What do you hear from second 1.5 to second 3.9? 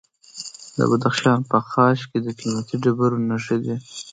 په خاش کې د قیمتي ډبرو نښې دي.